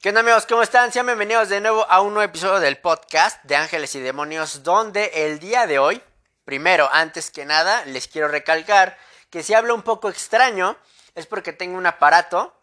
[0.00, 0.46] ¿Qué onda amigos?
[0.46, 0.90] ¿Cómo están?
[0.90, 5.10] Sean bienvenidos de nuevo a un nuevo episodio del podcast de Ángeles y Demonios, donde
[5.26, 6.00] el día de hoy,
[6.46, 8.96] primero, antes que nada, les quiero recalcar
[9.28, 10.78] que si hablo un poco extraño
[11.14, 12.54] es porque tengo un aparato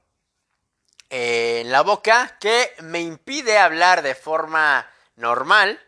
[1.12, 5.79] eh, en la boca que me impide hablar de forma normal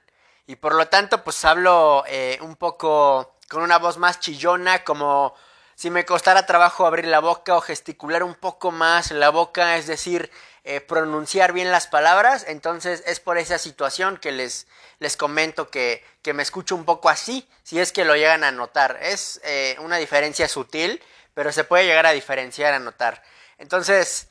[0.45, 5.33] y por lo tanto pues hablo eh, un poco con una voz más chillona como
[5.73, 9.87] si me costara trabajo abrir la boca o gesticular un poco más la boca, es
[9.87, 10.29] decir,
[10.63, 12.45] eh, pronunciar bien las palabras.
[12.47, 14.67] Entonces es por esa situación que les,
[14.99, 18.51] les comento que, que, me escucho un poco así, si es que lo llegan a
[18.51, 18.99] notar.
[19.01, 21.01] Es eh, una diferencia sutil,
[21.33, 23.23] pero se puede llegar a diferenciar, a notar.
[23.57, 24.27] Entonces,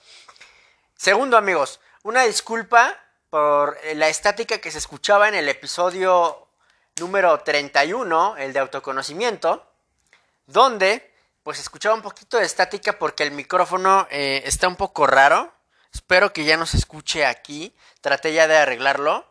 [0.96, 2.98] segundo amigos, una disculpa
[3.30, 6.48] por la estática que se escuchaba en el episodio
[6.98, 9.66] número 31, el de autoconocimiento,
[10.46, 15.52] donde pues escuchaba un poquito de estática porque el micrófono eh, está un poco raro.
[15.92, 17.74] Espero que ya no se escuche aquí.
[18.00, 19.26] Traté ya de arreglarlo.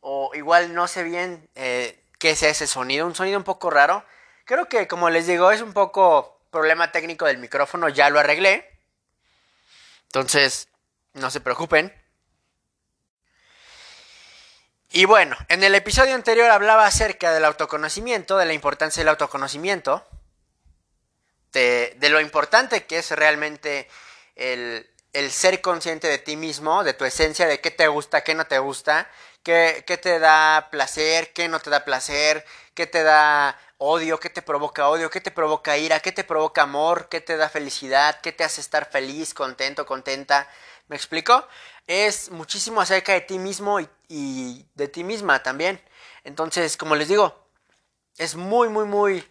[0.00, 3.06] O igual no sé bien eh, qué es ese sonido.
[3.06, 4.04] Un sonido un poco raro.
[4.44, 7.88] Creo que como les digo es un poco problema técnico del micrófono.
[7.88, 8.70] Ya lo arreglé.
[10.04, 10.68] Entonces
[11.14, 11.92] no se preocupen.
[14.90, 20.06] Y bueno, en el episodio anterior hablaba acerca del autoconocimiento, de la importancia del autoconocimiento
[21.54, 23.88] de, lo importante que es realmente
[24.36, 24.88] el,
[25.30, 28.58] ser consciente de ti mismo, de tu esencia, de qué te gusta, qué no te
[28.58, 29.08] gusta,
[29.42, 34.30] qué, qué te da placer, qué no te da placer, qué te da odio, qué
[34.30, 38.20] te provoca odio, qué te provoca ira, qué te provoca amor, qué te da felicidad,
[38.20, 40.48] qué te hace estar feliz, contento, contenta.
[40.88, 41.46] ¿Me explico?
[41.86, 45.80] Es muchísimo acerca de ti mismo y, y de ti misma también.
[46.24, 47.48] Entonces, como les digo,
[48.18, 49.24] es muy, muy, muy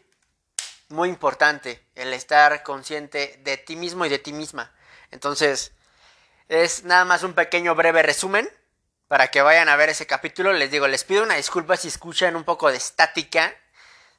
[0.93, 4.71] muy importante el estar consciente de ti mismo y de ti misma.
[5.14, 5.72] Entonces,
[6.50, 8.50] es nada más un pequeño breve resumen
[9.08, 10.53] para que vayan a ver ese capítulo.
[10.53, 13.53] Les digo, les pido una disculpa si escuchan un poco de estática.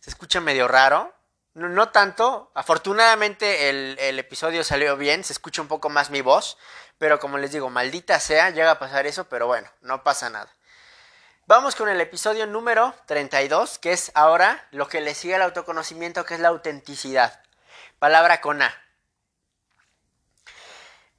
[0.01, 1.13] Se escucha medio raro.
[1.55, 2.53] No, tanto.
[2.55, 5.25] Afortunadamente el, el, episodio salió bien.
[5.25, 6.59] Se escucha un poco más mi voz.
[6.99, 9.29] Pero como les digo, maldita sea, llega a pasar eso.
[9.29, 10.51] Pero bueno, no pasa nada.
[11.47, 16.25] Vamos con el episodio número 32, que es ahora lo que le sigue al autoconocimiento,
[16.25, 17.43] que es la autenticidad.
[17.99, 18.84] Palabra con A.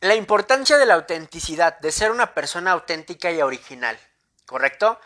[0.01, 3.97] La importancia de la autenticidad, de ser una persona auténtica y original,
[4.45, 4.99] ¿correcto?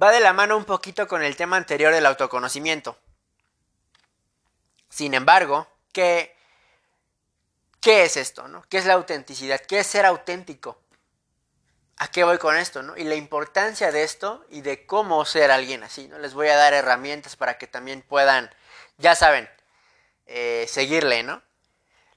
[0.00, 2.98] Va de la mano un poquito con el tema anterior del autoconocimiento.
[4.88, 6.36] Sin embargo, ¿qué,
[7.80, 8.48] qué es esto?
[8.48, 8.62] No?
[8.68, 9.60] ¿Qué es la autenticidad?
[9.60, 10.78] ¿Qué es ser auténtico?
[11.98, 12.82] ¿A qué voy con esto?
[12.82, 12.96] ¿no?
[12.96, 16.08] Y la importancia de esto y de cómo ser alguien así.
[16.08, 16.18] ¿no?
[16.18, 18.50] Les voy a dar herramientas para que también puedan,
[18.98, 19.48] ya saben,
[20.26, 21.42] eh, seguirle, ¿no?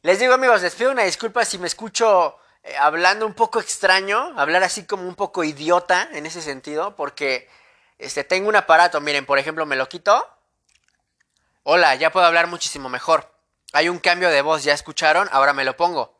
[0.05, 4.33] Les digo amigos, les pido una disculpa si me escucho eh, hablando un poco extraño,
[4.37, 7.49] hablar así como un poco idiota en ese sentido, porque
[7.97, 10.23] este, tengo un aparato, miren, por ejemplo, me lo quito.
[11.63, 13.33] Hola, ya puedo hablar muchísimo mejor.
[13.73, 15.27] Hay un cambio de voz, ¿ya escucharon?
[15.31, 16.15] Ahora me lo pongo.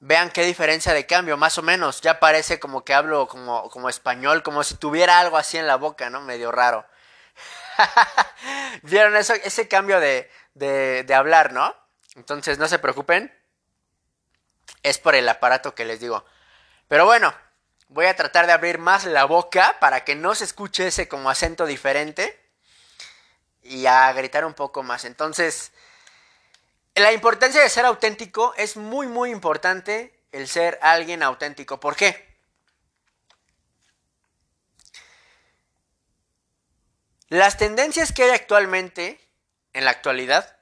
[0.00, 2.00] Vean qué diferencia de cambio, más o menos.
[2.00, 5.76] Ya parece como que hablo como, como español, como si tuviera algo así en la
[5.76, 6.20] boca, ¿no?
[6.22, 6.84] Medio raro.
[8.82, 9.32] ¿Vieron eso?
[9.34, 11.78] Ese cambio de, de, de hablar, ¿no?
[12.16, 13.32] Entonces no se preocupen.
[14.82, 16.24] Es por el aparato que les digo.
[16.88, 17.34] Pero bueno,
[17.88, 21.30] voy a tratar de abrir más la boca para que no se escuche ese como
[21.30, 22.38] acento diferente.
[23.62, 25.04] Y a gritar un poco más.
[25.04, 25.72] Entonces,
[26.94, 31.78] la importancia de ser auténtico es muy, muy importante el ser alguien auténtico.
[31.78, 32.28] ¿Por qué?
[37.28, 39.20] Las tendencias que hay actualmente,
[39.72, 40.59] en la actualidad,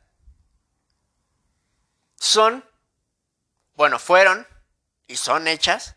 [2.19, 2.65] son,
[3.75, 4.47] bueno, fueron
[5.07, 5.97] y son hechas,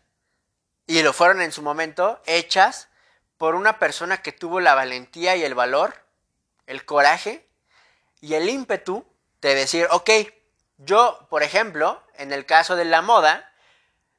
[0.86, 2.88] y lo fueron en su momento, hechas
[3.38, 5.94] por una persona que tuvo la valentía y el valor,
[6.66, 7.46] el coraje
[8.20, 9.04] y el ímpetu
[9.40, 10.10] de decir, ok,
[10.78, 13.52] yo, por ejemplo, en el caso de la moda,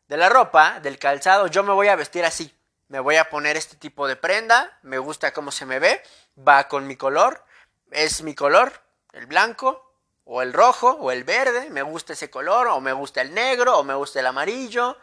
[0.07, 2.53] de la ropa, del calzado, yo me voy a vestir así.
[2.89, 6.03] Me voy a poner este tipo de prenda, me gusta cómo se me ve,
[6.37, 7.43] va con mi color,
[7.91, 8.83] es mi color,
[9.13, 9.92] el blanco,
[10.25, 13.79] o el rojo, o el verde, me gusta ese color, o me gusta el negro,
[13.79, 14.97] o me gusta el amarillo,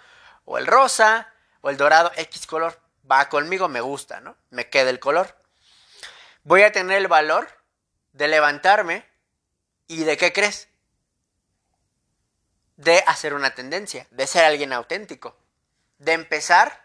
[0.45, 2.81] o el rosa, o el dorado, X color,
[3.11, 4.37] va conmigo, me gusta, ¿no?
[4.51, 5.37] Me queda el color.
[6.43, 7.49] Voy a tener el valor
[8.13, 9.11] de levantarme
[9.91, 10.69] ¿Y de qué crees?
[12.77, 15.37] De hacer una tendencia, de ser alguien auténtico,
[15.99, 16.85] de empezar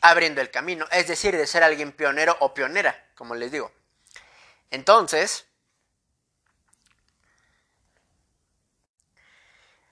[0.00, 3.72] abriendo el camino, es decir, de ser alguien pionero o pionera, como les digo.
[4.70, 5.46] Entonces,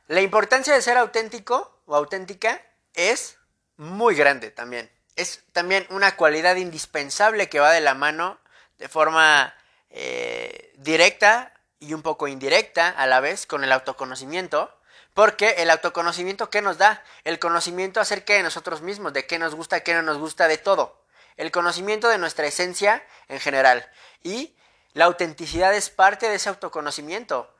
[0.06, 2.60] La importancia de ser auténtico o auténtica
[2.92, 3.38] es
[3.78, 4.90] muy grande también.
[5.16, 8.38] Es también una cualidad indispensable que va de la mano
[8.78, 9.54] de forma
[9.88, 14.70] eh, directa y un poco indirecta a la vez con el autoconocimiento.
[15.14, 17.02] Porque el autoconocimiento, ¿qué nos da?
[17.22, 20.58] El conocimiento acerca de nosotros mismos, de qué nos gusta, qué no nos gusta, de
[20.58, 21.02] todo.
[21.36, 23.88] El conocimiento de nuestra esencia en general.
[24.22, 24.54] Y
[24.94, 27.52] la autenticidad es parte de ese autoconocimiento.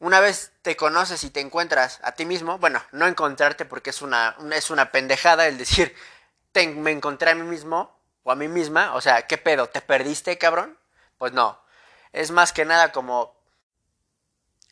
[0.00, 4.00] Una vez te conoces y te encuentras a ti mismo, bueno, no encontrarte porque es
[4.00, 5.94] una, es una pendejada el decir,
[6.54, 9.68] me encontré a mí mismo o a mí misma, o sea, ¿qué pedo?
[9.68, 10.78] ¿Te perdiste, cabrón?
[11.18, 11.60] Pues no.
[12.12, 13.36] Es más que nada como,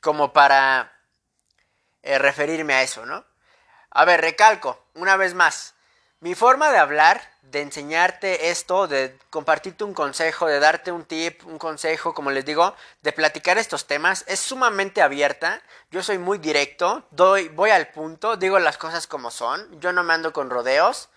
[0.01, 0.93] como para
[2.03, 3.25] eh, referirme a eso, ¿no?
[3.91, 5.75] A ver, recalco, una vez más,
[6.21, 11.45] mi forma de hablar, de enseñarte esto, de compartirte un consejo, de darte un tip,
[11.47, 15.63] un consejo, como les digo, de platicar estos temas, es sumamente abierta.
[15.91, 20.05] Yo soy muy directo, doy, voy al punto, digo las cosas como son, yo no
[20.05, 21.09] me ando con rodeos.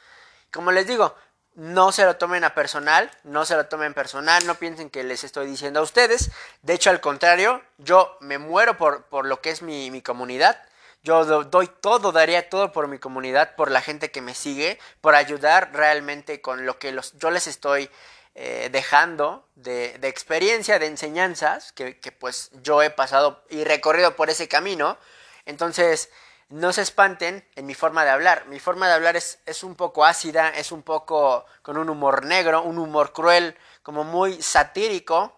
[0.51, 1.15] Como les digo,
[1.55, 5.23] no se lo tomen a personal, no se lo tomen personal, no piensen que les
[5.23, 6.31] estoy diciendo a ustedes.
[6.61, 10.61] De hecho, al contrario, yo me muero por, por lo que es mi, mi comunidad.
[11.03, 15.15] Yo doy todo, daría todo por mi comunidad, por la gente que me sigue, por
[15.15, 17.89] ayudar realmente con lo que yo les estoy
[18.35, 24.29] eh, dejando de, de, experiencia, de enseñanzas, que, pues yo he pasado y recorrido por
[24.29, 24.97] ese camino.
[25.45, 26.09] Entonces,
[26.51, 28.45] no se espanten en mi forma de hablar.
[28.47, 32.61] Mi forma de hablar es, un poco ácida, es un poco con un humor negro,
[32.61, 35.37] un humor cruel, como muy satírico.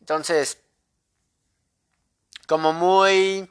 [0.00, 0.58] Entonces,
[2.46, 3.50] como muy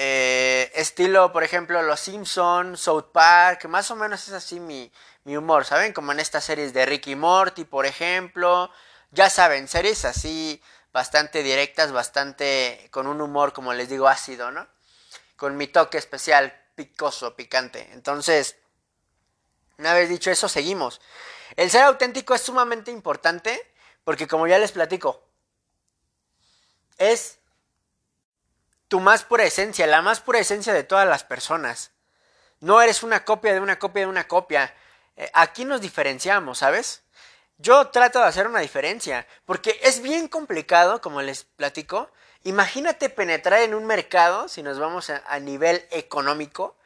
[0.00, 4.92] eh, estilo, por ejemplo, Los Simpsons, South Park, más o menos es así mi,
[5.24, 5.92] mi humor, ¿saben?
[5.92, 8.70] Como en estas series de Ricky Morty, por ejemplo.
[9.10, 10.62] Ya saben, series así
[10.92, 14.66] bastante directas, bastante con un humor, como les digo, ácido, ¿no?
[15.38, 17.88] con mi toque especial, picoso, picante.
[17.92, 18.56] Entonces,
[19.78, 21.00] una vez dicho eso, seguimos.
[21.56, 23.72] El ser auténtico es sumamente importante
[24.02, 25.22] porque como ya les platico,
[26.98, 27.38] es
[28.88, 31.92] tu más pura esencia, la más pura esencia de todas las personas.
[32.60, 34.74] No eres una copia de una copia de una copia.
[35.16, 37.02] Eh, aquí nos diferenciamos, ¿sabes?
[37.58, 42.10] Yo trato de hacer una diferencia, porque es bien complicado, como les platico,
[42.44, 46.76] Imagínate penetrar en un mercado, si nos vamos a, nivel económico,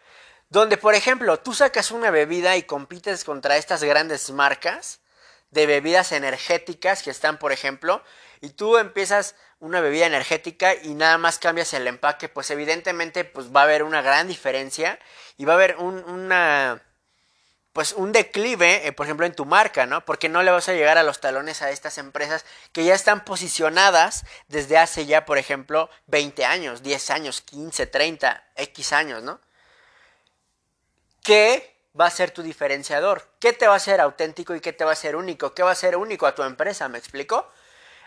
[0.48, 5.00] donde, por ejemplo, tú sacas una bebida y compites contra estas grandes marcas
[5.50, 8.02] de bebidas energéticas que están, por ejemplo,
[8.40, 13.54] y tú empiezas una bebida energética y nada más cambias el empaque, pues evidentemente pues
[13.54, 14.98] va a haber una gran diferencia
[15.36, 16.82] y va a haber un, una
[17.72, 20.04] pues un declive, eh, por ejemplo, en tu marca, ¿no?
[20.04, 23.24] Porque no le vas a llegar a los talones a estas empresas que ya están
[23.24, 29.40] posicionadas desde hace ya, por ejemplo, 20 años, 10 años, 15, 30, X años, ¿no?
[31.22, 33.28] ¿Qué va a ser tu diferenciador?
[33.38, 35.54] ¿Qué te va a ser auténtico y qué te va a ser único?
[35.54, 36.88] ¿Qué va a ser único a tu empresa?
[36.88, 37.48] ¿Me explico?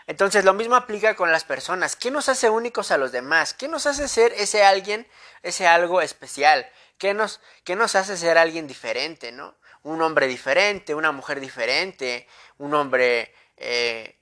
[0.06, 1.96] Entonces lo mismo aplica con las personas.
[1.96, 3.54] ¿Qué nos hace únicos a los demás?
[3.54, 5.06] ¿Qué nos hace ser ese alguien,
[5.42, 6.70] ese algo especial?
[6.98, 9.56] ¿Qué nos, qué nos hace ser alguien diferente, no?
[9.82, 12.26] Un hombre diferente, una mujer diferente,
[12.58, 14.16] un hombre, eh,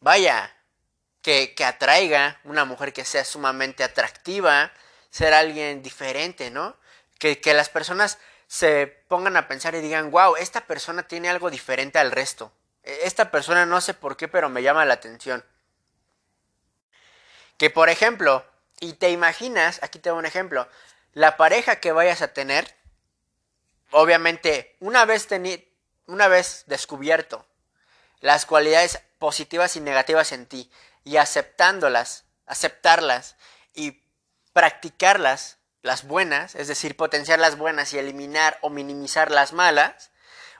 [0.00, 0.54] vaya,
[1.22, 4.72] que, que atraiga, una mujer que sea sumamente atractiva,
[5.10, 6.76] ser alguien diferente, ¿no?
[7.18, 11.50] Que, que las personas se pongan a pensar y digan, wow, esta persona tiene algo
[11.50, 12.52] diferente al resto.
[13.02, 15.44] Esta persona no sé por qué, pero me llama la atención.
[17.56, 18.44] Que por ejemplo,
[18.80, 20.68] y te imaginas, aquí tengo un ejemplo,
[21.12, 22.74] la pareja que vayas a tener,
[23.90, 25.28] obviamente, una vez,
[26.06, 27.46] una vez descubierto
[28.20, 30.70] las cualidades positivas y negativas en ti
[31.04, 33.36] y aceptándolas, aceptarlas
[33.74, 34.02] y
[34.52, 40.10] practicarlas, las buenas, es decir, potenciar las buenas y eliminar o minimizar las malas,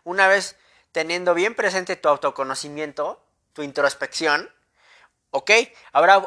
[0.03, 0.57] una vez
[0.93, 4.51] teniendo bien presente tu autoconocimiento, tu introspección,
[5.33, 5.51] ¿Ok?
[5.93, 6.19] Ahora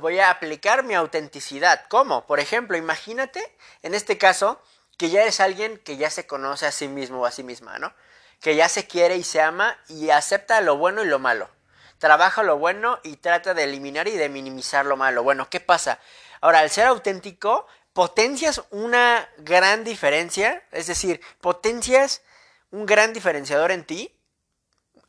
[0.00, 1.84] voy a aplicar mi autenticidad.
[1.88, 2.26] ¿Cómo?
[2.26, 3.44] Por ejemplo, imagínate,
[3.82, 4.62] en este caso,
[4.96, 7.78] que ya eres alguien que ya se conoce a sí mismo o a sí misma,
[7.78, 7.92] ¿no?
[8.40, 11.50] Que ya se quiere y se ama y acepta lo bueno y lo malo.
[11.98, 15.22] Trabaja lo bueno y trata de eliminar y de minimizar lo malo.
[15.22, 15.98] Bueno, ¿qué pasa?
[16.40, 22.22] Ahora, al ser auténtico, potencias una gran diferencia, es decir, potencias
[22.70, 24.14] un gran diferenciador en ti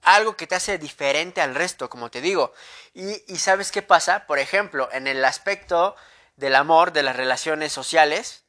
[0.01, 2.53] algo que te hace diferente al resto, como te digo.
[2.93, 5.95] Y, y, sabes qué pasa, por ejemplo, en el aspecto
[6.37, 8.43] del amor, de las relaciones sociales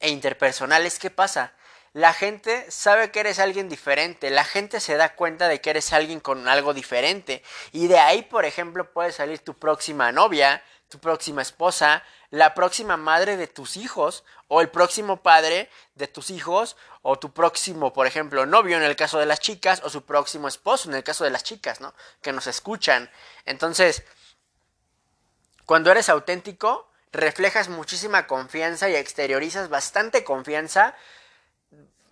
[0.00, 1.54] e interpersonales, ¿qué pasa?
[1.92, 5.92] La gente sabe que eres alguien diferente, la gente se da cuenta de que eres
[5.92, 7.42] alguien con algo diferente.
[7.70, 12.98] Y de ahí, por ejemplo, puede salir tu próxima novia, tu próxima esposa, la próxima
[12.98, 18.06] madre de tus hijos o el próximo padre de tus hijos o tu próximo, por
[18.06, 21.24] ejemplo, novio en el caso de las chicas o su próximo esposo en el caso
[21.24, 21.94] de las chicas, ¿no?
[22.20, 23.10] Que nos escuchan.
[23.46, 24.04] Entonces,
[25.64, 30.94] cuando eres auténtico, reflejas muchísima confianza y exteriorizas bastante confianza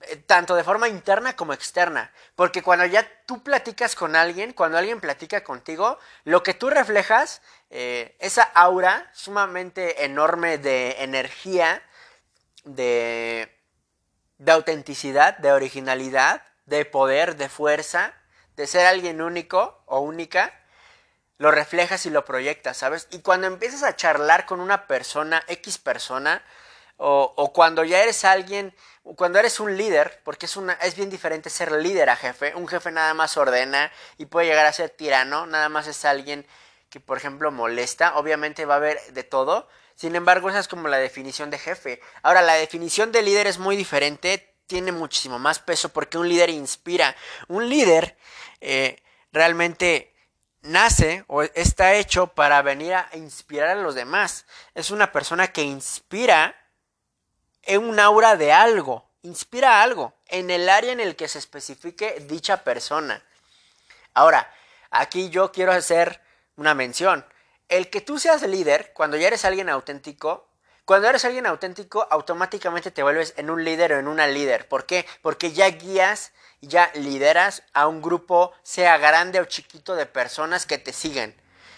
[0.03, 2.11] eh, tanto de forma interna como externa.
[2.35, 7.43] Porque cuando ya tú platicas con alguien, cuando alguien platica contigo, lo que tú reflejas,
[7.71, 11.83] eh, esa aura sumamente enorme de energía,
[12.65, 13.57] de,
[14.39, 18.15] de autenticidad, de originalidad, de poder, de fuerza,
[18.57, 20.53] de ser alguien único o única,
[21.39, 23.09] lo reflejas y lo proyectas, ¿sabes?
[23.11, 26.43] Y cuando empiezas a charlar con una persona, X persona,
[26.99, 31.11] o, o cuando ya eres alguien cuando eres un líder, porque es, una, es bien
[31.11, 34.91] diferente ser líder a jefe, un jefe nada más ordena y puede llegar a ser
[34.91, 36.47] tirano, nada más es alguien
[36.91, 40.89] que, por ejemplo, molesta, obviamente va a haber de todo, sin embargo, esa es como
[40.89, 42.01] la definición de jefe.
[42.23, 46.49] Ahora, la definición de líder es muy diferente, tiene muchísimo más peso porque un líder
[46.51, 47.17] inspira,
[47.49, 48.17] un líder
[48.61, 50.15] eh, realmente
[50.63, 55.63] nace o está hecho para venir a inspirar a los demás, es una persona que
[55.63, 56.57] inspira
[57.63, 62.25] en un aura de algo, inspira algo en el área en el que se especifique
[62.29, 63.23] dicha persona.
[64.15, 64.53] Ahora,
[64.91, 66.21] aquí yo quiero hacer
[66.61, 67.25] una mención.
[67.69, 70.47] El que tú seas líder, cuando ya eres alguien auténtico,
[70.85, 74.69] cuando eres alguien auténtico, automáticamente te vuelves en un líder o en una líder.
[74.69, 75.07] ¿Por qué?
[75.23, 80.77] Porque ya guías, ya lideras a un grupo, sea grande o chiquito, de personas que
[80.77, 81.35] te siguen,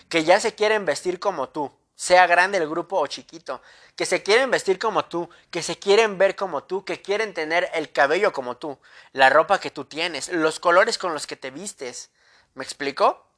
[0.08, 3.62] que ya se quieren vestir como tú sea grande el grupo o chiquito,
[3.94, 7.70] que se quieren vestir como tú, que se quieren ver como tú, que quieren tener
[7.74, 8.76] el cabello como tú,
[9.12, 12.10] la ropa que tú tienes, los colores con los que te vistes.
[12.54, 13.31] ¿Me explico?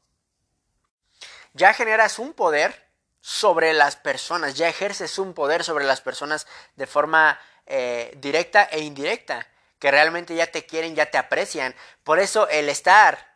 [1.54, 2.88] Ya generas un poder
[3.20, 6.46] sobre las personas, ya ejerces un poder sobre las personas
[6.76, 9.46] de forma eh, directa e indirecta,
[9.78, 11.74] que realmente ya te quieren, ya te aprecian.
[12.02, 13.34] Por eso el estar...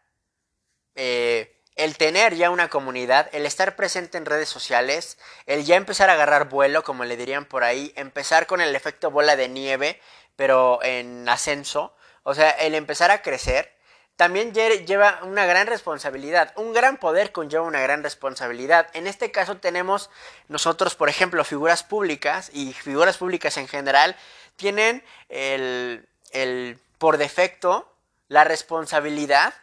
[0.95, 6.11] Eh, el tener ya una comunidad, el estar presente en redes sociales, el ya empezar
[6.11, 10.01] a agarrar vuelo, como le dirían por ahí, empezar con el efecto bola de nieve,
[10.35, 11.95] pero en ascenso,
[12.25, 13.78] o sea, el empezar a crecer,
[14.19, 16.53] también lleva una gran responsabilidad.
[16.57, 18.89] Un gran poder conlleva una gran responsabilidad.
[18.95, 20.11] En este caso tenemos
[20.49, 24.17] nosotros, por ejemplo, figuras públicas y figuras públicas en general
[24.57, 27.95] tienen el, el por defecto,
[28.27, 29.55] la responsabilidad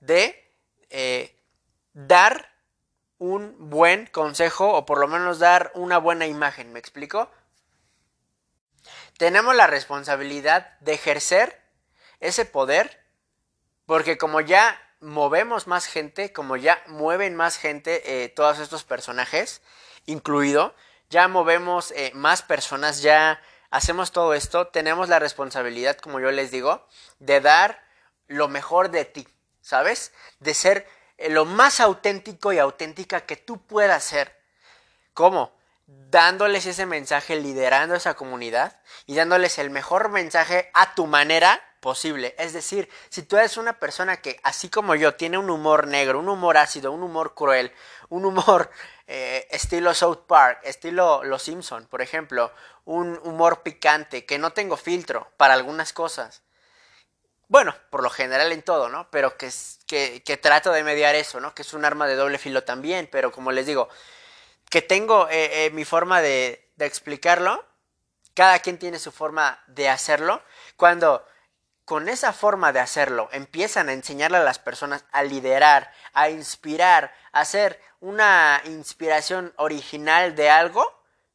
[0.00, 0.46] de
[0.90, 1.34] eh,
[1.94, 2.52] dar
[3.16, 7.30] un buen consejo o por lo menos dar una buena imagen, ¿me explico?
[9.16, 11.62] Tenemos la responsabilidad de ejercer
[12.20, 13.01] ese poder
[13.92, 19.60] porque como ya movemos más gente, como ya mueven más gente eh, todos estos personajes,
[20.06, 20.74] incluido,
[21.10, 26.50] ya movemos eh, más personas, ya hacemos todo esto, tenemos la responsabilidad, como yo les
[26.50, 27.84] digo, de dar
[28.28, 29.28] lo mejor de ti,
[29.60, 30.14] ¿sabes?
[30.40, 34.40] De ser eh, lo más auténtico y auténtica que tú puedas ser.
[35.12, 35.54] ¿Cómo?
[35.86, 42.34] Dándoles ese mensaje, liderando esa comunidad y dándoles el mejor mensaje a tu manera posible.
[42.38, 46.20] Es decir, si tú eres una persona que, así como yo, tiene un humor negro,
[46.20, 47.72] un humor ácido, un humor cruel,
[48.08, 48.70] un humor
[49.06, 52.52] eh, estilo South Park, estilo Los Simpson, por ejemplo,
[52.84, 56.42] un humor picante, que no tengo filtro para algunas cosas,
[57.48, 59.10] bueno, por lo general en todo, ¿no?
[59.10, 59.50] Pero que,
[59.86, 61.54] que, trato de mediar eso, ¿no?
[61.54, 63.90] Que es un arma de doble filo también, pero como les digo,
[64.70, 67.62] que tengo eh, eh, mi forma de explicarlo,
[68.34, 70.42] cada quien tiene su forma de hacerlo.
[70.76, 71.26] Cuando
[71.84, 77.14] con esa forma de hacerlo empiezan a enseñarle a las personas a liderar, a inspirar,
[77.32, 80.84] a hacer una inspiración original de algo,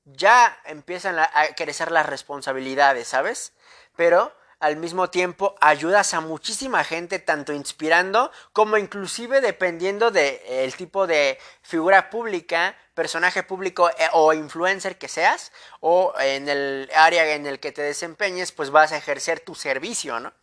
[0.06, 3.54] ya empiezan a crecer las responsabilidades, ¿sabes?
[3.96, 10.74] Pero al mismo tiempo ayudas a muchísima gente, tanto inspirando como inclusive dependiendo del de,
[10.76, 17.36] tipo de figura pública, personaje público eh, o influencer que seas, o en el área
[17.36, 20.34] en el que te desempeñes, pues vas a ejercer tu servicio, ¿no?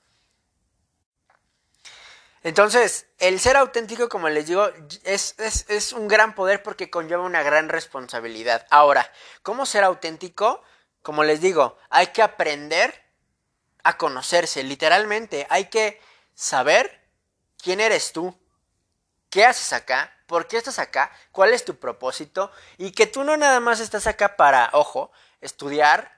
[2.45, 4.69] Entonces, el ser auténtico, como les digo,
[5.05, 8.67] es, es, es un gran poder porque conlleva una gran responsabilidad.
[8.69, 9.11] Ahora,
[9.43, 10.63] ¿cómo ser auténtico?
[11.01, 13.04] Como les digo, hay que aprender
[13.85, 15.47] a conocerse, literalmente.
[15.51, 16.01] Hay que
[16.35, 17.01] saber
[17.63, 18.37] quién eres tú,
[19.31, 23.37] qué haces acá, por qué estás acá, cuál es tu propósito y que tú no
[23.37, 26.15] nada más estás acá para, ojo, estudiar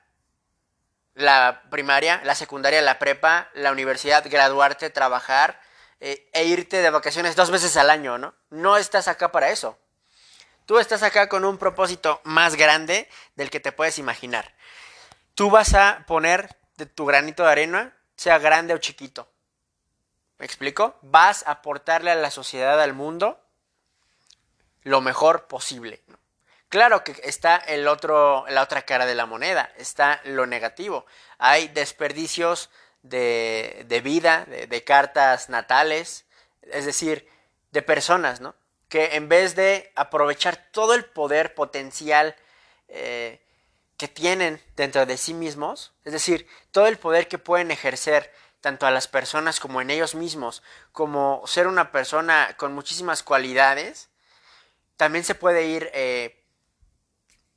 [1.15, 5.61] la primaria, la secundaria, la prepa, la universidad, graduarte, trabajar
[5.99, 8.35] eh, e irte de vacaciones dos veces al año, ¿no?
[8.51, 9.79] No estás acá para eso.
[10.67, 14.55] Tú estás acá con un propósito más grande del que te puedes imaginar.
[15.35, 19.29] Tú vas a poner de tu granito de arena, sea grande o chiquito.
[20.39, 20.97] ¿Me explico?
[21.03, 23.41] Vas a aportarle a la sociedad, al mundo,
[24.83, 26.03] lo mejor posible.
[26.69, 31.07] Claro que está el otro, la otra cara de la moneda, está lo negativo.
[31.39, 32.71] Hay desperdicios
[33.03, 36.27] de, de vida, de, cartas natales,
[36.63, 37.29] es decir,
[37.71, 38.55] de personas, ¿no?
[38.89, 42.35] Que en vez de aprovechar todo el poder potencial
[42.89, 43.41] eh,
[43.97, 48.87] que tienen dentro de sí mismos, es decir, todo el poder que pueden ejercer tanto
[48.87, 50.63] a las personas como en ellos mismos,
[50.93, 54.09] como ser una persona con muchísimas cualidades,
[54.97, 56.45] también se puede ir eh,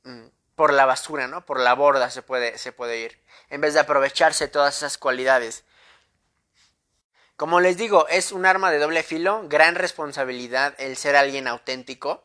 [0.04, 1.44] mm, por la basura, ¿no?
[1.44, 5.64] Por la borda se puede, se puede ir, en vez de aprovecharse todas esas cualidades.
[7.36, 12.22] Como les digo, es un arma de doble filo, gran responsabilidad el ser alguien auténtico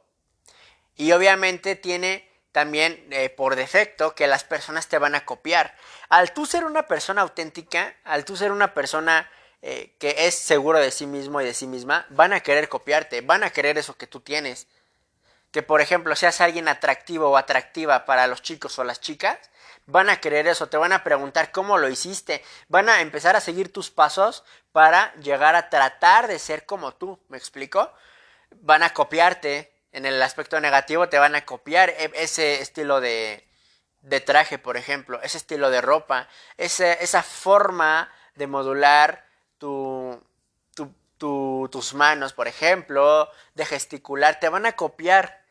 [0.95, 5.75] y obviamente tiene también eh, por defecto que las personas te van a copiar.
[6.07, 9.29] Al tú ser una persona auténtica, al tú ser una persona
[9.61, 13.19] eh, que es seguro de sí mismo y de sí misma, van a querer copiarte,
[13.19, 14.67] van a querer eso que tú tienes.
[15.51, 19.37] Que por ejemplo seas alguien atractivo o atractiva para los chicos o las chicas,
[19.85, 23.41] van a querer eso, te van a preguntar cómo lo hiciste, van a empezar a
[23.41, 27.91] seguir tus pasos para llegar a tratar de ser como tú, ¿me explico?
[28.61, 33.47] Van a copiarte, en el aspecto negativo te van a copiar e, ese estilo de,
[34.01, 39.25] de traje, por ejemplo, ese estilo de ropa, esa forma de modular
[39.57, 40.21] tu,
[41.17, 45.41] tu, tus manos, por ejemplo, de gesticular, te van a copiar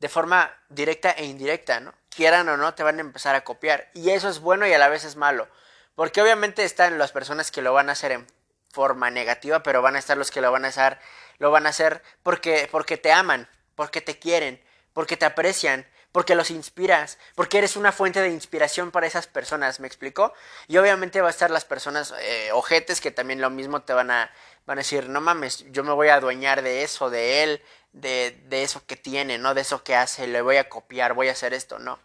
[0.00, 1.94] de forma directa e indirecta, ¿no?
[2.10, 3.88] Quieran o no, te van a empezar a copiar.
[3.94, 5.48] Y eso es bueno y a la vez es malo.
[5.94, 8.26] Porque obviamente están las personas que lo van a hacer en
[8.70, 10.98] forma negativa, pero van a estar los que lo van a hacer,
[11.38, 14.60] lo van a hacer porque, porque te aman, porque te quieren,
[14.92, 19.80] porque te aprecian, porque los inspiras, porque eres una fuente de inspiración para esas personas,
[19.80, 20.32] ¿me explico?
[20.66, 24.10] Y obviamente va a estar las personas eh, ojetes que también lo mismo te van
[24.10, 24.30] a,
[24.64, 27.62] van a decir, no mames, yo me voy a adueñar de eso, de él,
[27.92, 29.52] de, de eso que tiene, ¿no?
[29.52, 31.98] De eso que hace, le voy a copiar, voy a hacer esto, no.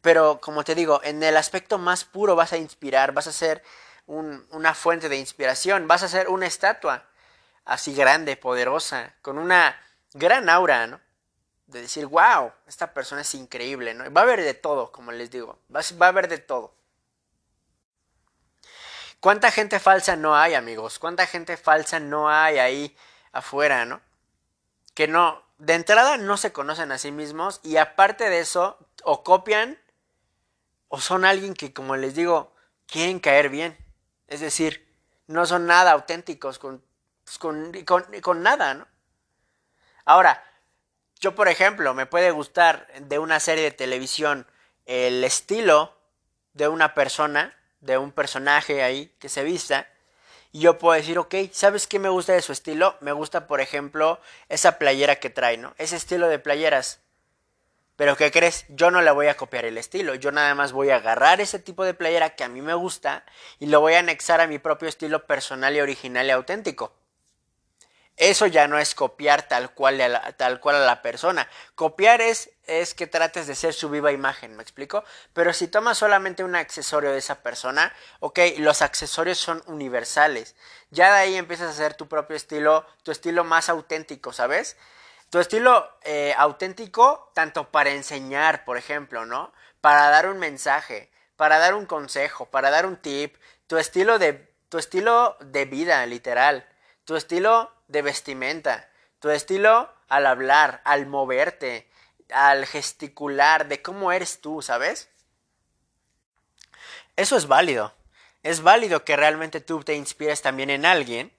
[0.00, 3.64] Pero como te digo, en el aspecto más puro vas a inspirar, vas a ser
[4.06, 7.04] un, una fuente de inspiración, vas a ser una estatua
[7.64, 9.76] así grande, poderosa, con una
[10.12, 11.00] gran aura, ¿no?
[11.66, 14.10] De decir, wow, esta persona es increíble, ¿no?
[14.12, 16.74] Va a haber de todo, como les digo, va, a haber de todo.
[19.20, 20.98] ¿Cuánta gente falsa no hay, amigos?
[20.98, 22.96] ¿Cuánta gente falsa no hay ahí
[23.32, 24.00] afuera, ¿no?
[24.94, 29.22] Que no, de entrada no se conocen a sí mismos y aparte de eso, o
[29.22, 29.78] copian
[30.88, 32.52] o son alguien que, como les digo,
[32.86, 33.78] quieren caer bien.
[34.26, 34.92] Es decir,
[35.28, 36.82] no son nada auténticos con,
[37.22, 38.88] pues, con, con, con nada, ¿no?
[40.04, 40.42] Ahora,
[41.20, 44.46] yo por ejemplo, me puede gustar de una serie de televisión
[44.86, 45.96] el estilo
[46.54, 49.86] de una persona, de un personaje ahí que se vista,
[50.52, 52.96] y yo puedo decir, ok, ¿sabes qué me gusta de su estilo?
[53.00, 55.74] Me gusta, por ejemplo, esa playera que trae, ¿no?
[55.78, 57.00] Ese estilo de playeras.
[57.94, 58.64] Pero ¿qué crees?
[58.68, 61.58] Yo no le voy a copiar el estilo, yo nada más voy a agarrar ese
[61.58, 63.24] tipo de playera que a mí me gusta
[63.58, 66.94] y lo voy a anexar a mi propio estilo personal y original y auténtico.
[68.20, 71.48] Eso ya no es copiar tal cual a la, tal cual a la persona.
[71.74, 75.04] Copiar es, es que trates de ser su viva imagen, ¿me explico?
[75.32, 80.54] Pero si tomas solamente un accesorio de esa persona, ok, los accesorios son universales.
[80.90, 84.76] Ya de ahí empiezas a hacer tu propio estilo, tu estilo más auténtico, ¿sabes?
[85.30, 89.50] Tu estilo eh, auténtico, tanto para enseñar, por ejemplo, ¿no?
[89.80, 94.54] Para dar un mensaje, para dar un consejo, para dar un tip, tu estilo de,
[94.68, 96.68] tu estilo de vida, literal,
[97.06, 101.90] tu estilo de vestimenta, tu estilo al hablar, al moverte,
[102.32, 105.10] al gesticular, de cómo eres tú, ¿sabes?
[107.16, 107.92] Eso es válido.
[108.42, 111.32] Es válido que realmente tú te inspires también en alguien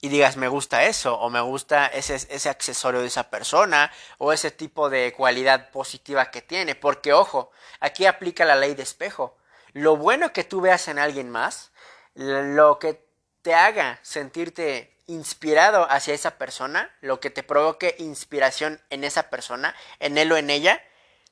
[0.00, 4.32] y digas me gusta eso o me gusta ese, ese accesorio de esa persona o
[4.32, 6.74] ese tipo de cualidad positiva que tiene.
[6.74, 9.36] Porque ojo, aquí aplica la ley de espejo.
[9.72, 11.70] Lo bueno que tú veas en alguien más,
[12.14, 13.06] lo que
[13.42, 19.74] te haga sentirte inspirado hacia esa persona, lo que te provoque inspiración en esa persona,
[20.00, 20.82] en él o en ella,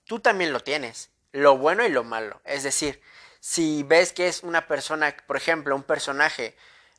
[0.05, 2.41] tú también lo tienes, lo bueno y lo malo.
[2.45, 3.03] Es decir,
[3.41, 6.57] si ves que es una persona, por ejemplo, un personaje,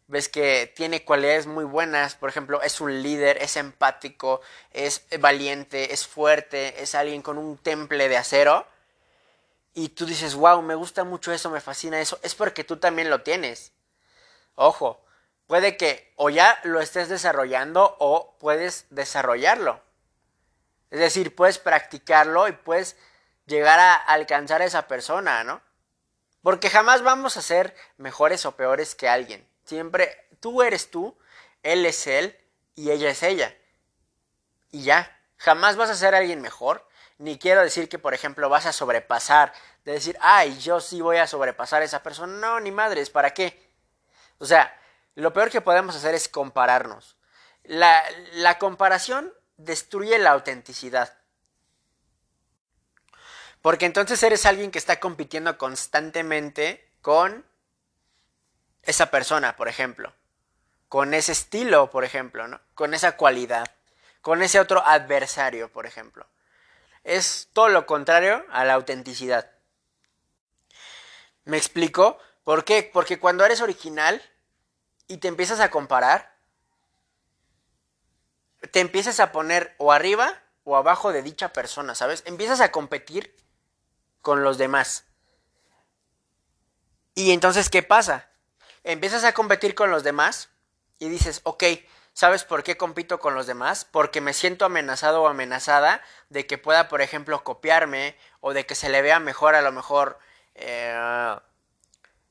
[0.08, 5.94] ves que tiene cualidades muy buenas, por ejemplo, es un líder, es empático, es valiente,
[5.94, 8.68] es fuerte, es alguien con un temple de acero,
[9.74, 13.10] y tú dices, wow, me gusta mucho eso, me fascina eso, es porque tú también
[13.10, 13.74] lo tienes.
[14.56, 15.05] Ojo,
[15.48, 19.82] puede que o ya lo estés desarrollando o puedes desarrollarlo.
[20.92, 22.96] Es decir, puedes practicarlo y puedes
[23.46, 25.62] llegar a alcanzar a esa persona, ¿no?
[26.42, 29.48] Porque jamás vamos a ser mejores o peores que alguien.
[29.64, 31.18] Siempre tú eres tú,
[31.64, 32.38] él es él
[32.76, 33.56] y ella es ella.
[34.72, 36.88] Y ya, jamás vas a ser alguien mejor.
[37.18, 39.54] Ni quiero decir que, por ejemplo, vas a sobrepasar,
[39.86, 42.34] de decir, ay, yo sí voy a sobrepasar a esa persona.
[42.38, 43.70] No, ni madres, ¿para qué?
[44.38, 44.78] O sea,
[45.16, 47.16] lo peor que podemos hacer es compararnos.
[47.64, 51.18] La, comparación destruye la autenticidad.
[53.62, 57.46] Porque entonces eres alguien que está compitiendo constantemente con
[58.84, 60.14] esa persona, por ejemplo.
[60.90, 62.46] Con ese estilo, por ejemplo.
[62.76, 63.66] Con esa cualidad.
[64.22, 66.28] Con ese otro adversario, por ejemplo.
[67.04, 69.52] Es todo lo contrario a la autenticidad.
[71.46, 72.20] ¿Me explico?
[72.44, 72.90] ¿Por qué?
[72.92, 74.22] Porque cuando eres original
[75.08, 76.36] y te empiezas a comparar,
[78.72, 82.24] te empiezas a poner o arriba o abajo de dicha persona, ¿sabes?
[82.26, 83.36] Empiezas a competir
[84.22, 85.06] con los demás.
[87.14, 88.30] Y entonces, ¿qué pasa?
[88.84, 90.50] Empiezas a competir con los demás
[91.00, 91.64] y dices, ok,
[92.14, 93.86] ¿sabes por qué compito con los demás?
[93.86, 98.76] Porque me siento amenazado o amenazada de que pueda, por ejemplo, copiarme o de que
[98.76, 100.20] se le vea mejor a lo mejor
[100.56, 101.38] eh,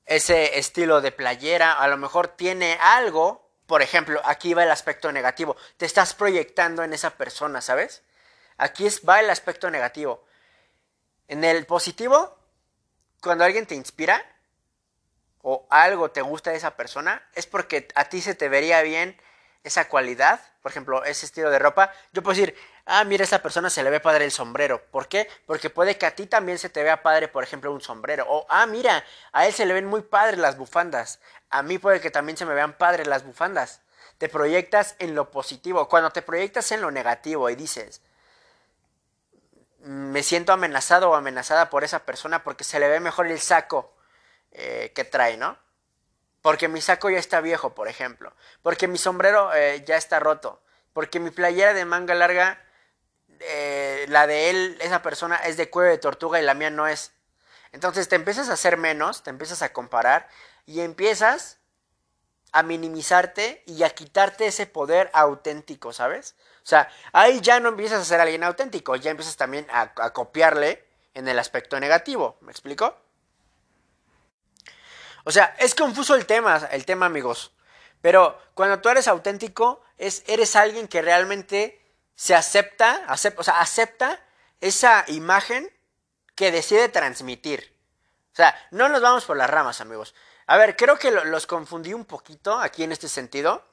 [0.06, 5.10] ese estilo de playera, a lo mejor tiene algo por ejemplo, aquí va el aspecto
[5.10, 5.56] negativo.
[5.76, 8.02] Te estás proyectando en esa persona, ¿sabes?
[8.58, 10.24] Aquí va el aspecto negativo.
[11.28, 12.36] En el positivo,
[13.22, 14.24] cuando alguien te inspira
[15.40, 19.18] o algo te gusta de esa persona, es porque a ti se te vería bien
[19.64, 21.90] esa cualidad, por ejemplo, ese estilo de ropa.
[22.12, 24.84] Yo puedo decir, ah, mira, a esa persona se le ve padre el sombrero.
[24.90, 25.28] ¿Por qué?
[25.46, 28.26] Porque puede que a ti también se te vea padre, por ejemplo, un sombrero.
[28.28, 31.18] O, ah, mira, a él se le ven muy padres las bufandas.
[31.48, 33.80] A mí puede que también se me vean padres las bufandas.
[34.18, 35.88] Te proyectas en lo positivo.
[35.88, 38.02] Cuando te proyectas en lo negativo y dices,
[39.80, 43.94] me siento amenazado o amenazada por esa persona porque se le ve mejor el saco
[44.52, 45.58] eh, que trae, ¿no?
[46.44, 48.30] Porque mi saco ya está viejo, por ejemplo.
[48.60, 50.60] Porque mi sombrero eh, ya está roto.
[50.92, 52.62] Porque mi playera de manga larga
[53.40, 56.86] eh, la de él, esa persona, es de cuello de tortuga y la mía no
[56.86, 57.12] es.
[57.72, 60.28] Entonces te empiezas a hacer menos, te empiezas a comparar
[60.66, 61.60] y empiezas
[62.52, 66.34] a minimizarte y a quitarte ese poder auténtico, ¿sabes?
[66.62, 70.12] O sea, ahí ya no empiezas a ser alguien auténtico, ya empiezas también a, a
[70.12, 72.94] copiarle en el aspecto negativo, ¿me explico?
[75.24, 77.52] O sea, es confuso el tema, el tema, amigos.
[78.00, 81.80] Pero cuando tú eres auténtico, es, eres alguien que realmente
[82.14, 84.20] se acepta, acepta, o sea, acepta
[84.60, 85.70] esa imagen
[86.34, 87.74] que decide transmitir.
[88.32, 90.14] O sea, no nos vamos por las ramas, amigos.
[90.46, 93.64] A ver, creo que los confundí un poquito aquí en este sentido.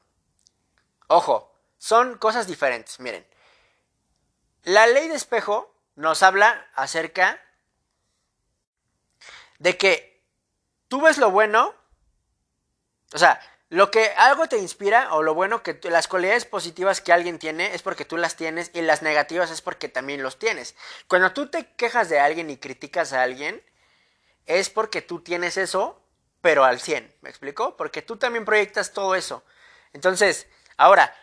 [1.08, 3.00] Ojo, son cosas diferentes.
[3.00, 3.28] Miren,
[4.64, 7.42] la ley de espejo nos habla acerca
[9.60, 10.11] de que
[10.92, 11.74] tú ves lo bueno,
[13.14, 17.14] o sea, lo que algo te inspira o lo bueno que las cualidades positivas que
[17.14, 20.76] alguien tiene es porque tú las tienes y las negativas es porque también los tienes.
[21.08, 23.64] Cuando tú te quejas de alguien y criticas a alguien
[24.46, 26.04] es porque tú tienes eso,
[26.42, 27.78] pero al 100, ¿me explico?
[27.78, 29.46] Porque tú también proyectas todo eso.
[29.94, 31.16] Entonces, ahora,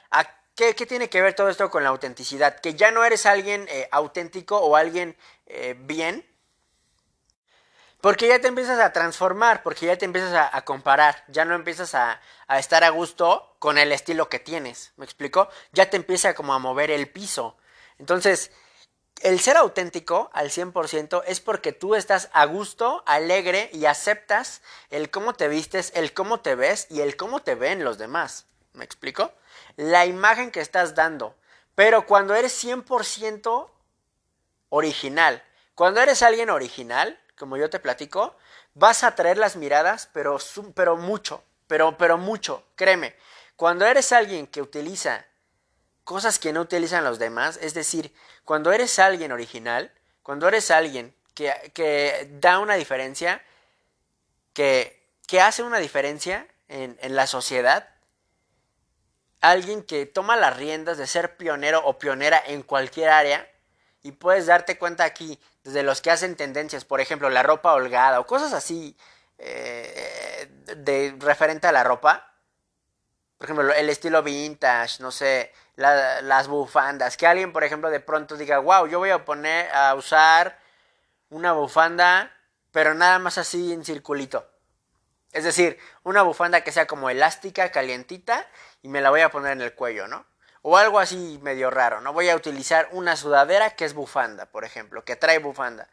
[0.54, 2.58] qué, tiene que ver todo esto con la autenticidad?
[2.58, 6.26] Que ya no eres alguien eh, auténtico o alguien eh, bien,
[8.00, 11.94] porque ya te empiezas a transformar, porque ya te empiezas a, comparar, ya no empiezas
[11.94, 15.48] a, a, estar a gusto con el estilo que tienes, ¿me explico?
[15.72, 17.56] Ya te empieza como a mover el piso.
[17.98, 18.52] Entonces,
[19.22, 25.10] el ser auténtico al 100% es porque tú estás a gusto, alegre y aceptas el
[25.10, 28.46] cómo te vistes, el cómo te ves y el cómo te ven los demás.
[28.74, 29.32] ¿Me explico?
[29.76, 31.34] La imagen que estás dando.
[31.74, 33.70] Pero cuando eres 100%
[34.68, 35.42] original,
[35.74, 38.36] cuando eres alguien original, como yo te platico,
[38.74, 40.38] vas a atraer las miradas, pero,
[40.74, 43.14] pero mucho, pero, pero mucho, créeme.
[43.56, 45.26] Cuando eres alguien que utiliza
[46.04, 51.14] cosas que no utilizan los demás, es decir, cuando eres alguien original, cuando eres alguien
[51.34, 53.42] que, que da una diferencia,
[54.52, 57.88] que, que hace una diferencia en, en la sociedad,
[59.40, 63.48] alguien que toma las riendas de ser pionero o pionera en cualquier área,
[64.02, 68.20] y puedes darte cuenta aquí desde los que hacen tendencias, por ejemplo, la ropa holgada
[68.20, 68.96] o cosas así
[69.38, 72.32] eh, de referente a la ropa.
[73.36, 77.16] Por ejemplo, el estilo vintage, no sé, las bufandas.
[77.16, 80.58] Que alguien, por ejemplo, de pronto diga, wow, yo voy a poner a usar
[81.30, 82.32] una bufanda,
[82.72, 84.48] pero nada más así en circulito.
[85.32, 88.46] Es decir, una bufanda que sea como elástica, calientita,
[88.82, 90.26] y me la voy a poner en el cuello, ¿no?
[90.62, 92.12] O algo así medio raro, ¿no?
[92.12, 95.88] Voy a utilizar una sudadera que es bufanda, por ejemplo, que trae bufanda.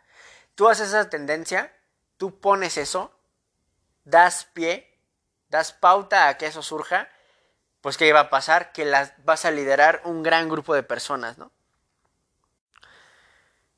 [0.56, 1.74] Tú haces esa tendencia,
[2.18, 3.12] tú pones eso,
[4.04, 4.98] das pie,
[5.50, 7.10] das pauta a que eso surja,
[7.82, 8.72] pues ¿qué va a pasar?
[8.72, 11.52] Que las, vas a liderar un gran grupo de personas, ¿no?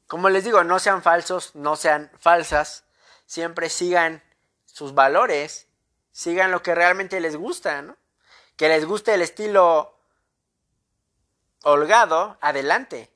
[0.08, 2.86] Como les digo, no sean falsos, no sean falsas,
[3.26, 4.23] siempre sigan
[4.65, 5.67] sus valores,
[6.12, 7.97] sigan lo que realmente les gusta, ¿no?
[8.56, 9.96] Que les guste el estilo
[11.67, 13.12] holgado, adelante.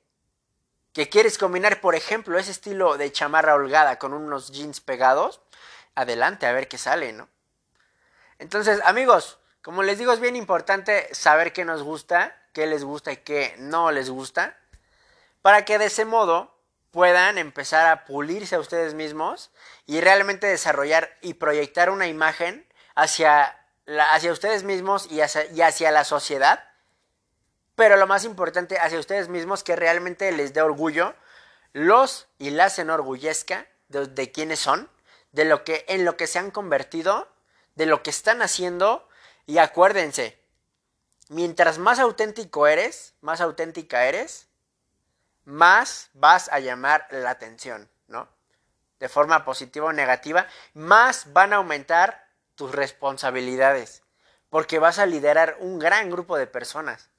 [0.93, 5.41] Que quieres combinar, por ejemplo, ese estilo de chamarra holgada con unos jeans pegados,
[5.95, 7.29] adelante, a ver qué sale, ¿no?
[8.39, 13.13] Entonces, amigos, como les digo, es bien importante saber qué nos gusta, qué les gusta
[13.13, 14.57] y qué no les gusta,
[15.41, 16.53] para que de ese modo
[16.91, 19.51] puedan empezar a pulirse a ustedes mismos
[19.85, 23.57] y realmente desarrollar y proyectar una imagen hacia,
[24.11, 26.70] hacia ustedes mismos y hacia, y hacia la sociedad,
[27.75, 31.15] pero lo más importante, hacia ustedes mismos, que realmente les dé orgullo,
[31.73, 34.89] los y las enorgullezca de, de quiénes son,
[35.31, 37.27] de lo que, en lo que se han convertido,
[37.75, 39.07] de lo que están haciendo,
[39.45, 40.39] y acuérdense,
[41.29, 44.47] mientras más auténtico eres, más auténtica eres,
[45.45, 48.27] más vas a llamar la atención, ¿no?
[48.99, 54.03] De forma positiva o negativa, más van a aumentar tus responsabilidades,
[54.49, 57.09] porque vas a liderar un gran grupo de personas.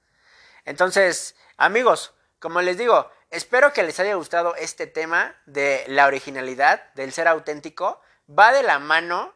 [0.65, 6.93] Entonces, amigos, como les digo, espero que les haya gustado este tema de la originalidad,
[6.95, 8.01] del ser auténtico.
[8.29, 9.35] Va de la mano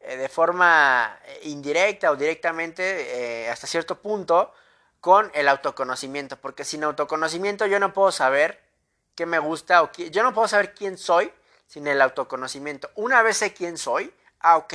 [0.00, 4.52] eh, de forma eh, indirecta o directamente eh, hasta cierto punto
[5.00, 8.62] con el autoconocimiento, porque sin autoconocimiento yo no puedo saber
[9.14, 11.32] qué me gusta o qué, yo no puedo saber quién soy
[11.66, 12.90] sin el autoconocimiento.
[12.94, 14.74] Una vez sé quién soy, ah, ok,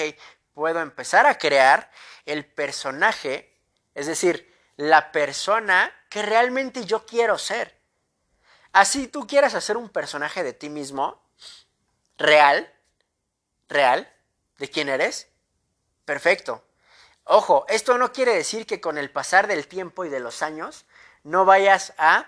[0.53, 1.89] puedo empezar a crear
[2.25, 3.57] el personaje,
[3.95, 4.50] es decir,
[4.81, 7.79] la persona que realmente yo quiero ser.
[8.73, 11.21] Así tú quieras hacer un personaje de ti mismo,
[12.17, 12.73] real,
[13.69, 14.11] real,
[14.57, 15.27] de quién eres,
[16.03, 16.63] perfecto.
[17.25, 20.85] Ojo, esto no quiere decir que con el pasar del tiempo y de los años
[21.23, 22.25] no vayas a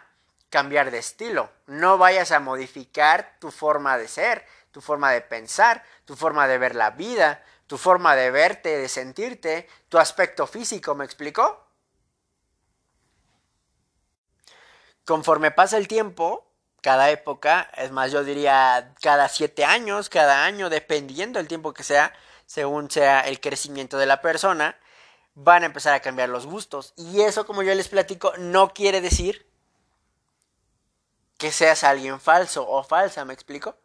[0.52, 5.84] cambiar de estilo, no vayas a modificar tu forma de ser, tu forma de pensar,
[6.06, 10.94] tu forma de ver la vida, tu forma de verte, de sentirte, tu aspecto físico,
[10.94, 11.63] ¿me explicó?
[15.06, 16.46] Conforme pasa el tiempo,
[16.82, 21.84] cada época, es más, yo diría cada siete años, cada año, dependiendo del tiempo que
[21.84, 22.14] sea,
[22.46, 24.78] según sea el crecimiento de la persona,
[25.36, 26.94] van a empezar a cambiar los gustos.
[26.96, 29.48] Y eso, como yo les platico, no quiere decir
[31.38, 33.78] que seas alguien falso o falsa, ¿me explico?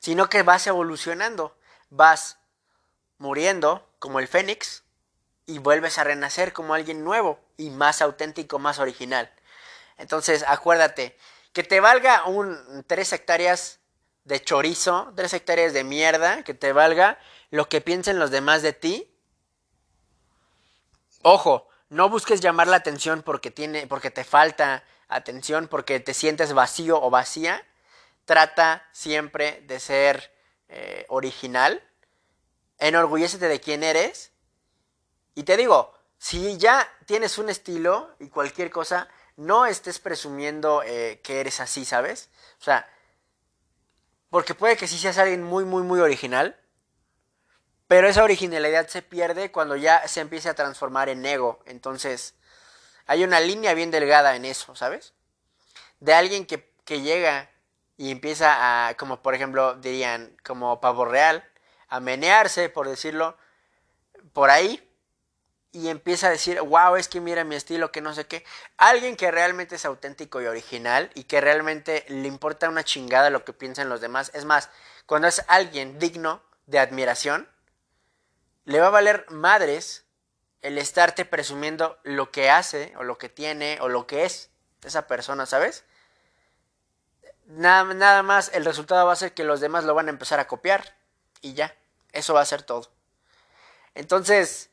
[0.00, 1.56] Sino que vas evolucionando,
[1.90, 2.38] vas
[3.18, 4.84] muriendo como el fénix
[5.46, 9.32] y vuelves a renacer como alguien nuevo y más auténtico, más original.
[9.98, 11.16] Entonces, acuérdate,
[11.52, 13.80] que te valga un 3 hectáreas
[14.24, 17.18] de chorizo, 3 hectáreas de mierda, que te valga
[17.50, 19.14] lo que piensen los demás de ti,
[21.22, 26.52] Ojo, no busques llamar la atención porque, tiene, porque te falta atención, porque te sientes
[26.52, 27.66] vacío o vacía.
[28.24, 30.32] Trata siempre de ser
[30.68, 31.82] eh, original.
[32.78, 34.32] Enorgullécete de quién eres.
[35.34, 39.08] Y te digo, si ya tienes un estilo y cualquier cosa,
[39.38, 42.28] no estés presumiendo eh, que eres así, ¿sabes?
[42.60, 42.90] O sea,
[44.30, 46.60] porque puede que sí seas alguien muy, muy, muy original,
[47.86, 51.60] pero esa originalidad se pierde cuando ya se empieza a transformar en ego.
[51.66, 52.34] Entonces,
[53.06, 55.14] hay una línea bien delgada en eso, ¿sabes?
[56.00, 57.48] De alguien que, que llega
[57.96, 61.48] y empieza a, como por ejemplo dirían, como pavo real,
[61.88, 63.38] a menearse, por decirlo,
[64.32, 64.87] por ahí,
[65.78, 68.44] y empieza a decir, wow, es que mira mi estilo, que no sé qué.
[68.78, 73.44] Alguien que realmente es auténtico y original y que realmente le importa una chingada lo
[73.44, 74.32] que piensan los demás.
[74.34, 74.70] Es más,
[75.06, 77.48] cuando es alguien digno de admiración,
[78.64, 80.04] le va a valer madres
[80.62, 84.50] el estarte presumiendo lo que hace o lo que tiene o lo que es
[84.82, 85.84] esa persona, ¿sabes?
[87.46, 90.40] Nada, nada más el resultado va a ser que los demás lo van a empezar
[90.40, 90.96] a copiar
[91.40, 91.76] y ya,
[92.12, 92.90] eso va a ser todo.
[93.94, 94.67] Entonces,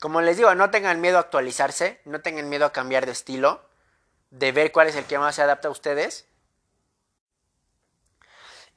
[0.00, 3.64] como les digo, no tengan miedo a actualizarse, no tengan miedo a cambiar de estilo,
[4.30, 6.26] de ver cuál es el que más se adapta a ustedes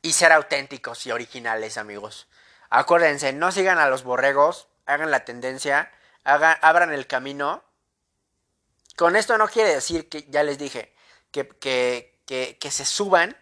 [0.02, 2.28] y ser auténticos y originales, amigos.
[2.70, 5.92] Acuérdense, no sigan a los borregos, hagan la tendencia,
[6.26, 7.64] hagan, abran el camino.
[8.98, 10.94] Con esto no quiere decir que, ya les dije,
[11.32, 13.38] que, que, que, que se suban,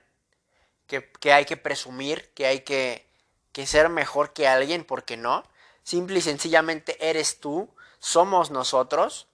[0.86, 3.10] que, hay que presumir, que hay que,
[3.54, 5.44] que ser mejor que alguien, porque no.
[5.84, 9.28] Simple y sencillamente eres tú, somos nosotros.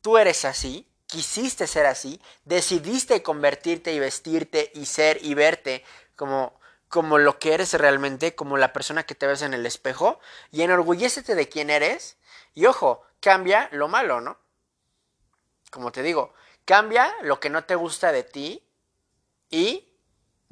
[0.00, 5.84] tú eres así, quisiste ser así, decidiste convertirte y vestirte y ser y verte
[6.16, 6.60] como
[6.92, 10.60] como lo que eres realmente, como la persona que te ves en el espejo, y
[10.60, 12.18] enorgullécete de quién eres,
[12.52, 14.36] y ojo, cambia lo malo, ¿no?
[15.70, 16.34] Como te digo,
[16.66, 18.62] cambia lo que no te gusta de ti
[19.48, 19.88] y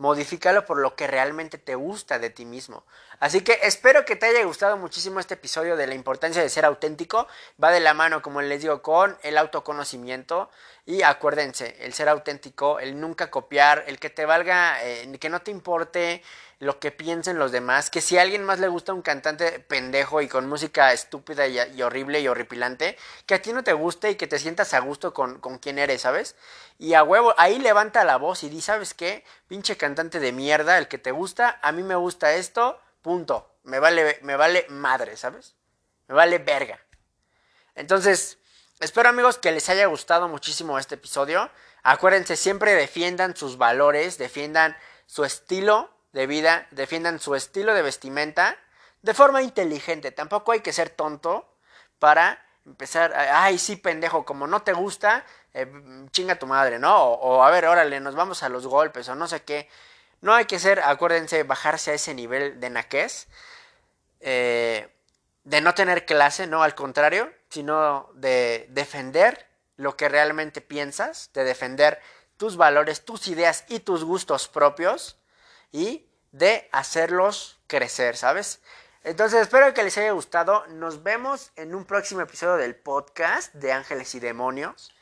[0.01, 2.85] modifícalo por lo que realmente te gusta de ti mismo.
[3.19, 6.65] Así que espero que te haya gustado muchísimo este episodio de la importancia de ser
[6.65, 7.29] auténtico.
[7.63, 10.49] Va de la mano, como les digo, con el autoconocimiento.
[10.91, 15.41] Y acuérdense, el ser auténtico, el nunca copiar, el que te valga, eh, que no
[15.41, 16.21] te importe
[16.59, 20.21] lo que piensen los demás, que si a alguien más le gusta un cantante pendejo
[20.21, 24.15] y con música estúpida y, horrible y horripilante, que a ti no te guste y
[24.17, 26.35] que te sientas a gusto con, con quien eres, ¿sabes?
[26.77, 29.23] Y a huevo, ahí levanta la voz y di, ¿sabes qué?
[29.47, 33.49] Pinche cantante de mierda, el que te gusta, a mí me gusta esto, punto.
[33.63, 35.55] Me vale, me vale madre, ¿sabes?
[36.09, 36.81] Me vale verga.
[37.77, 38.40] Entonces,
[38.81, 41.51] espero amigos que les haya gustado muchísimo este episodio.
[41.83, 48.57] Acuérdense, siempre defiendan sus valores, defiendan su estilo de vida, defiendan su estilo de vestimenta
[49.03, 50.11] de forma inteligente.
[50.11, 51.55] Tampoco hay que ser tonto
[51.99, 55.67] para empezar, ay, sí, pendejo, como no te gusta, eh,
[56.11, 56.97] chinga tu madre, ¿no?
[56.97, 59.69] O, a ver, órale, nos vamos a los golpes o no sé qué.
[60.21, 63.29] No hay que ser, acuérdense, bajarse a ese nivel de naquez,
[64.21, 64.89] eh,
[65.45, 71.45] de no tener clase, no, al contrario, sino de defender lo que realmente piensas, de
[71.45, 72.01] defender
[72.37, 75.19] tus valores, tus ideas y tus gustos propios
[75.73, 78.61] y de hacerlos crecer, ¿sabes?
[79.03, 80.67] Entonces espero que les haya gustado.
[80.69, 84.93] Nos vemos en un próximo episodio del podcast de Ángeles y Demonios.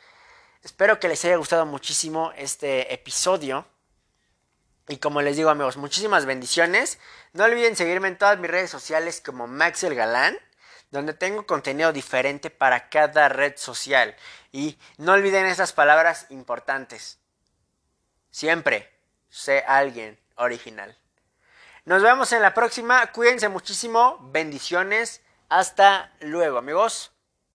[0.63, 3.67] Espero que les haya gustado muchísimo este episodio.
[4.89, 6.99] Y como les digo amigos, muchísimas bendiciones.
[7.33, 10.39] No olviden seguirme en todas mis redes sociales como Maxel Galán,
[10.91, 14.17] donde tengo contenido diferente para cada red social.
[14.53, 17.19] Y no olviden esas palabras importantes.
[18.31, 18.91] Siempre
[19.29, 20.97] sé alguien original.
[21.85, 23.11] Nos vemos en la próxima.
[23.13, 24.19] Cuídense muchísimo.
[24.21, 25.23] Bendiciones.
[25.49, 27.13] Hasta luego, amigos.